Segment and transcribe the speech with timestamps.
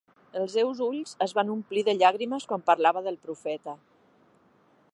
[0.39, 3.77] Els seus ulls es van omplir de llàgrimes quan parlava del profeta.